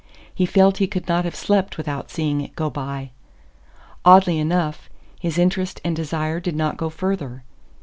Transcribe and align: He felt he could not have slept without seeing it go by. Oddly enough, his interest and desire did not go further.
He 0.33 0.47
felt 0.47 0.77
he 0.77 0.87
could 0.87 1.07
not 1.07 1.25
have 1.25 1.35
slept 1.35 1.77
without 1.77 2.09
seeing 2.09 2.41
it 2.41 2.55
go 2.55 2.71
by. 2.71 3.11
Oddly 4.03 4.39
enough, 4.39 4.89
his 5.19 5.37
interest 5.37 5.79
and 5.85 5.95
desire 5.95 6.39
did 6.39 6.55
not 6.55 6.75
go 6.75 6.89
further. 6.89 7.43